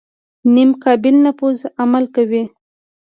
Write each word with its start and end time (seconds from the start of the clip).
نیمه 0.53 0.75
قابل 0.83 1.15
نفوذ 1.25 1.59
عمل 1.81 2.05
کوي. 2.15 2.43